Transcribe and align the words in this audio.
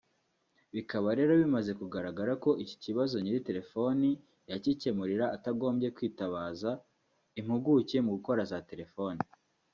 bikaba 0.73 1.09
rero 1.19 1.33
bimaze 1.41 1.71
kugaragara 1.79 2.31
ko 2.43 2.49
iki 2.63 2.75
kibazo 2.83 3.15
nyiri 3.23 3.39
telefoni 3.47 4.09
yacyicyemurira 4.49 5.25
atagombye 5.35 5.87
kwitabaza 5.95 6.71
impuguke 7.39 7.97
mu 8.05 8.11
gukora 8.15 8.41
za 8.51 8.59
telefoni 8.69 9.21